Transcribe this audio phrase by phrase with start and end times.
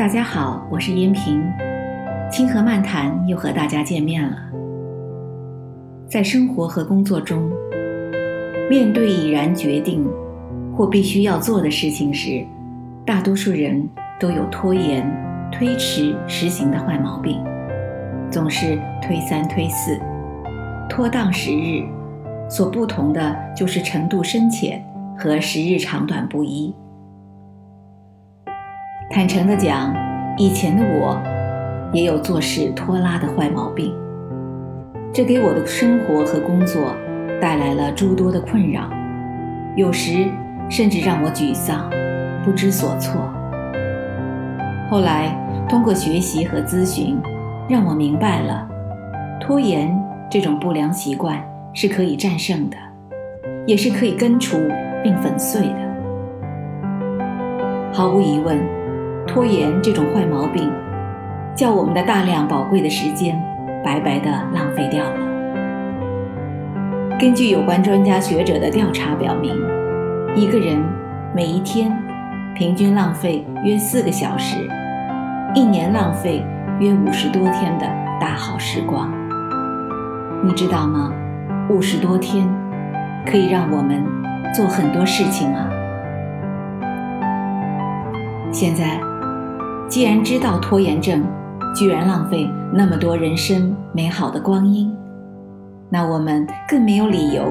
[0.00, 1.44] 大家好，我是燕平，
[2.32, 4.34] 清河漫谈又和大家见面了。
[6.08, 7.52] 在生活和工作中，
[8.70, 10.08] 面对已然决定
[10.74, 12.42] 或必须要做的事情时，
[13.04, 13.86] 大多数人
[14.18, 15.06] 都有拖延、
[15.52, 17.38] 推迟实行的坏毛病，
[18.30, 20.00] 总是推三推四，
[20.88, 21.84] 拖宕时日。
[22.48, 24.82] 所不同的就是程度深浅
[25.18, 26.74] 和时日长短不一。
[29.12, 29.92] 坦诚的讲，
[30.36, 31.20] 以前的我
[31.92, 33.92] 也有做事拖拉的坏毛病，
[35.12, 36.94] 这给我的生活和工作
[37.40, 38.88] 带来了诸多的困扰，
[39.74, 40.28] 有时
[40.68, 41.90] 甚至让我沮丧、
[42.44, 43.20] 不知所措。
[44.88, 45.36] 后来
[45.68, 47.18] 通过学习和咨询，
[47.68, 48.68] 让我明白了，
[49.40, 49.92] 拖延
[50.30, 51.36] 这种不良习惯
[51.74, 52.76] 是可以战胜的，
[53.66, 54.56] 也是可以根除
[55.02, 55.90] 并粉碎的。
[57.92, 58.79] 毫无疑问。
[59.30, 60.68] 拖延这种坏毛病，
[61.54, 63.40] 叫我们的大量宝贵的时间
[63.84, 65.14] 白白的浪费掉了。
[67.16, 69.54] 根据有关专家学者的调查表明，
[70.34, 70.82] 一个人
[71.32, 71.96] 每一天
[72.56, 74.68] 平均浪费约四个小时，
[75.54, 76.44] 一年浪费
[76.80, 77.86] 约五十多天的
[78.20, 79.12] 大好时光。
[80.42, 81.12] 你知道吗？
[81.68, 82.48] 五十多天
[83.24, 84.04] 可以让我们
[84.52, 85.70] 做很多事情啊！
[88.50, 89.09] 现在。
[89.90, 91.20] 既然知道拖延症
[91.74, 94.88] 居然浪费那么多人生美好的光阴，
[95.88, 97.42] 那我们更没有理由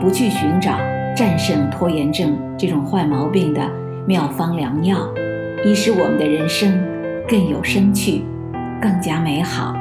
[0.00, 0.78] 不去寻找
[1.16, 3.60] 战胜拖延症这种坏毛病的
[4.06, 4.98] 妙方良药，
[5.64, 6.80] 以使我们的人生
[7.28, 8.22] 更有生趣，
[8.80, 9.74] 更加美好。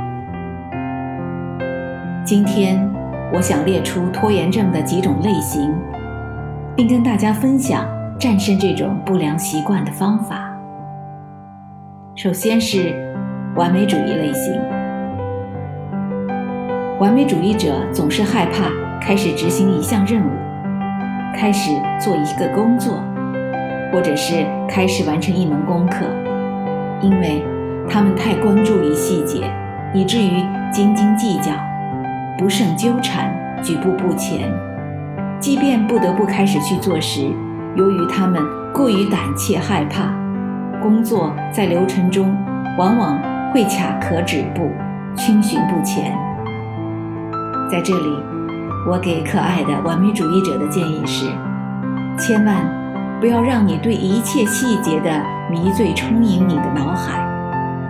[2.25, 2.91] 今天，
[3.31, 5.71] 我想列出拖延症的几种类型，
[6.75, 7.85] 并跟大家分享
[8.17, 10.48] 战胜这种不良习惯的方法。
[12.21, 12.93] 首先是
[13.55, 14.61] 完美主义类型。
[16.99, 18.69] 完美主义者总是害怕
[18.99, 20.29] 开始执行一项任务，
[21.33, 23.01] 开始做一个工作，
[23.93, 26.03] 或者是开始完成一门功课，
[27.01, 27.41] 因为
[27.89, 29.49] 他们太关注于细节，
[29.93, 30.43] 以至于
[30.73, 31.53] 斤斤计较，
[32.37, 34.51] 不胜纠缠，举步不前。
[35.39, 37.21] 即便不得不开始去做时，
[37.77, 38.43] 由于他们
[38.73, 40.18] 过于胆怯害怕。
[40.81, 42.35] 工作在流程中
[42.77, 43.19] 往往
[43.51, 44.71] 会卡壳止步，
[45.15, 46.17] 逡巡不前。
[47.69, 48.23] 在这里，
[48.87, 51.25] 我给可爱的完美主义者的建议是：
[52.17, 52.65] 千万
[53.19, 55.09] 不要让你对一切细节的
[55.51, 57.19] 迷醉充盈你的脑海，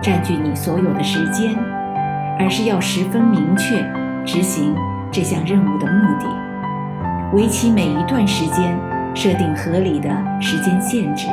[0.02, 1.56] 占据你所有的时间，
[2.38, 3.82] 而是要十分明确
[4.24, 4.74] 执行
[5.10, 6.26] 这项任务的目的，
[7.34, 8.76] 为其每一段时间
[9.14, 11.28] 设定合理的时间限制。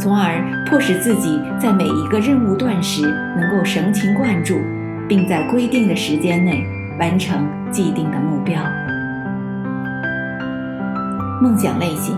[0.00, 3.02] 从而迫使自己在每一个任务段时
[3.38, 4.58] 能够神情贯注，
[5.06, 6.64] 并在规定的时间内
[6.98, 8.62] 完成既定的目标。
[11.42, 12.16] 梦想类型，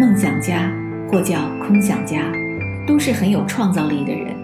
[0.00, 0.68] 梦想家
[1.08, 2.22] 或叫空想家，
[2.88, 4.34] 都是很有创造力的人。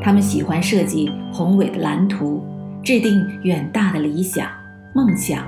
[0.00, 2.42] 他们喜欢设计宏伟的蓝图，
[2.82, 4.46] 制定远大的理想、
[4.94, 5.44] 梦想，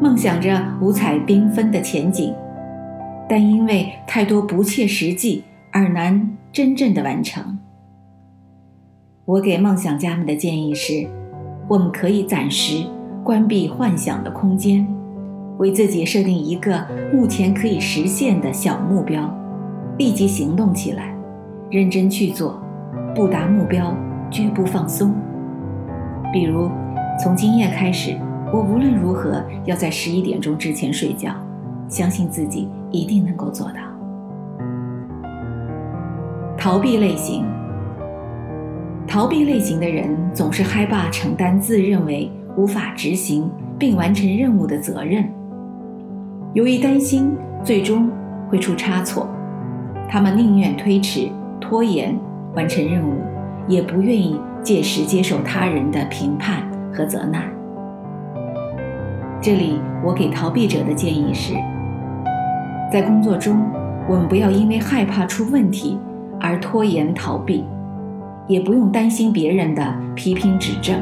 [0.00, 2.32] 梦想着五彩缤纷的前景。
[3.32, 7.58] 但因为太多不切实际而难真正的完成。
[9.24, 11.08] 我给梦想家们的建议是：
[11.66, 12.84] 我们可以暂时
[13.24, 14.86] 关闭幻想的空间，
[15.56, 19.34] 为自己设定一个目前可以实现的小目标，
[19.96, 21.16] 立即行动起来，
[21.70, 22.62] 认真去做，
[23.14, 23.96] 不达目标
[24.30, 25.10] 绝不放松。
[26.30, 26.70] 比如，
[27.18, 28.14] 从今夜开始，
[28.52, 31.34] 我无论如何要在十一点钟之前睡觉。
[31.88, 33.80] 相信自己一定能够做到。
[36.56, 37.44] 逃避类型，
[39.08, 45.28] 逃避类型的人总是害怕承担自认为无法执行并完成任务的责任。
[46.52, 48.08] 由于担心最终
[48.48, 49.26] 会出差错，
[50.08, 51.28] 他们宁愿推迟、
[51.60, 52.16] 拖延
[52.54, 53.14] 完成任务，
[53.66, 56.62] 也不愿意届时接受他人的评判
[56.94, 57.42] 和责难。
[59.40, 61.54] 这里，我给逃避者的建议是。
[62.92, 63.58] 在工作中，
[64.06, 65.98] 我们不要因为害怕出问题
[66.38, 67.64] 而拖延逃避，
[68.46, 69.82] 也不用担心别人的
[70.14, 71.00] 批评指正，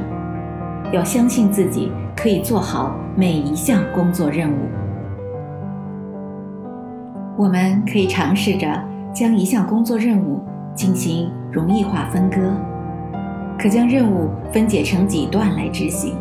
[0.93, 4.55] 要相信自己可以做好每一项工作任务。
[7.37, 8.69] 我们可以尝试着
[9.13, 10.41] 将一项工作任务
[10.77, 12.55] 进行容易化分割，
[13.59, 16.15] 可将任务分解成几段来执行，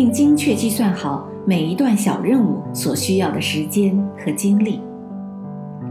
[0.00, 1.28] 并精确计算好。
[1.44, 4.80] 每一段小任务所需要的时间和精力，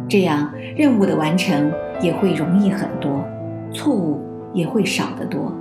[0.07, 1.71] 这样任务的完成
[2.01, 3.23] 也会容易很多，
[3.71, 4.19] 错误
[4.51, 5.53] 也会少得多。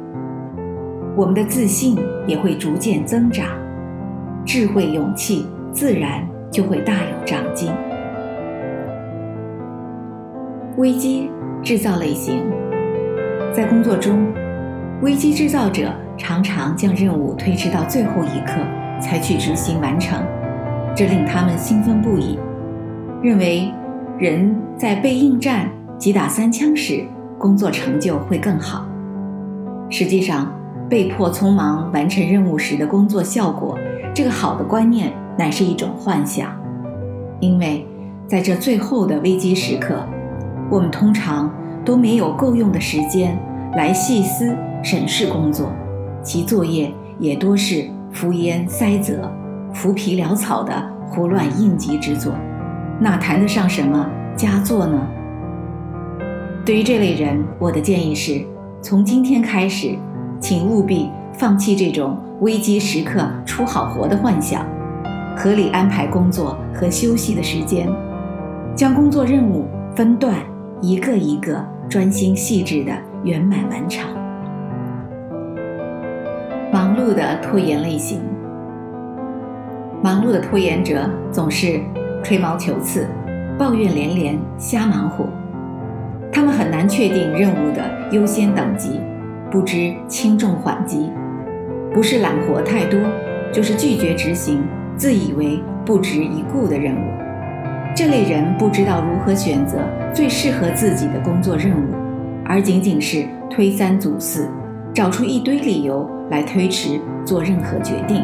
[1.15, 3.49] 我们的自信也会逐渐增长，
[4.47, 7.71] 智慧、勇气自然就会大有长进。
[10.79, 11.31] 危机
[11.63, 12.43] 制造类型，
[13.53, 14.27] 在工作中，
[15.03, 18.61] 危机制造者常常将任务推迟到最后一刻
[19.01, 20.21] 才去执行完成，
[20.95, 22.39] 这令他们兴奋不已，
[23.23, 23.73] 认为
[24.19, 27.05] 人在被应战、击打三枪时，
[27.39, 28.85] 工作成就会更好。
[29.89, 30.53] 实际上，
[30.91, 33.79] 被迫匆忙完成任务时的工作效果，
[34.13, 36.51] 这个好的观念乃是一种幻想，
[37.41, 37.87] 因为
[38.27, 40.05] 在这最后的危机时刻。
[40.71, 41.51] 我们通常
[41.83, 43.39] 都没有够用的时间
[43.75, 45.73] 来细思审视工作，
[46.23, 49.31] 其作业也多是敷衍塞责、
[49.73, 52.33] 浮皮潦草的胡乱应急之作，
[53.01, 55.07] 哪谈得上什么佳作呢？
[56.65, 58.45] 对于这类人，我的建议是：
[58.83, 59.97] 从今天开始，
[60.41, 64.67] 请务必放弃这种危机时刻出好活的幻想，
[65.37, 67.89] 合理安排工作和休息的时间，
[68.75, 70.35] 将工作任务分段。
[70.81, 72.93] 一个一个专心细致的
[73.25, 74.18] 圆满完成。
[76.99, 78.21] 忙碌的拖延类型，
[80.03, 81.81] 忙碌的拖延者总是
[82.25, 83.07] 吹毛求疵、
[83.57, 85.25] 抱怨连连、瞎忙活。
[86.33, 89.01] 他们很难确定任务的优先等级，
[89.49, 91.13] 不知轻重缓急，
[91.95, 92.99] 不是懒活太多，
[93.53, 94.65] 就是拒绝执行
[94.97, 97.09] 自以为不值一顾的任务。
[97.95, 99.79] 这类人不知道如何选择
[100.13, 101.95] 最适合自己的工作任务，
[102.45, 104.49] 而仅仅是推三阻四，
[104.99, 108.21] 找出一堆理由来推迟做任何决定。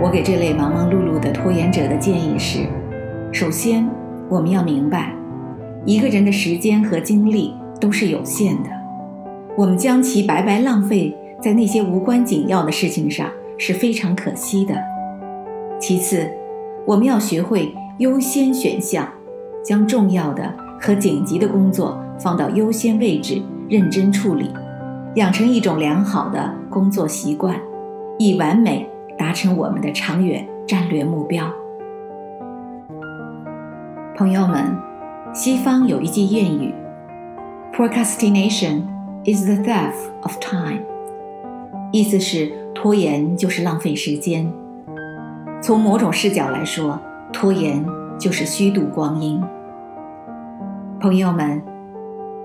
[0.00, 2.60] 我给这类忙忙碌碌的拖延者的建议是：
[3.32, 3.84] 首先，
[4.28, 5.12] 我们要明白，
[5.84, 8.70] 一个人的时间和精力都是有限的，
[9.56, 11.12] 我们将其白白浪费
[11.42, 14.76] 在那些无关紧要的事情上是非常可惜的。
[15.80, 16.30] 其次，
[16.86, 17.74] 我们要学会。
[17.98, 19.08] 优先选项，
[19.64, 24.50] 将重要的和紧急的工作放到优先位置，认真处理，
[25.16, 27.58] 养成一种良好的工作习惯，
[28.18, 28.86] 以完美
[29.16, 31.50] 达成我们的长远战略目标。
[34.14, 34.76] 朋友们，
[35.32, 36.74] 西方有一句谚语
[37.72, 38.82] ：“Procrastination
[39.24, 40.82] is the theft of time。”
[41.92, 44.46] 意思是拖延就是浪费时间。
[45.62, 47.00] 从某种视角来说，
[47.32, 47.82] 拖延
[48.18, 49.42] 就是虚度光阴。
[51.00, 51.62] 朋友们，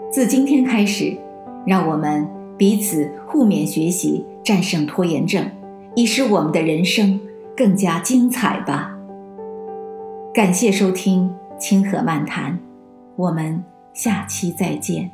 [0.10, 1.18] 自今天开始，
[1.66, 2.26] 让我们
[2.62, 5.50] 彼此互勉学习，战胜拖延症，
[5.96, 7.20] 以使我们的人生
[7.58, 8.96] 更加精彩吧。
[10.32, 11.28] 感谢收听
[11.58, 12.54] 《清河漫谈》，
[13.16, 13.64] 我们
[13.96, 15.10] 下期再见。